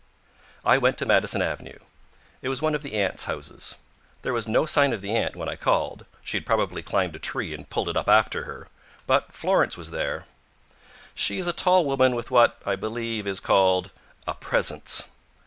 [0.65, 1.77] I went to Madison Avenue.
[2.41, 3.75] It was one of the aunts' houses.
[4.23, 7.19] There was no sign of the aunt when I called she had probably climbed a
[7.19, 8.67] tree and pulled it up after her
[9.05, 10.25] but Florence was there.
[11.13, 13.91] She is a tall woman with what, I believe, is called
[14.25, 15.03] "a presence."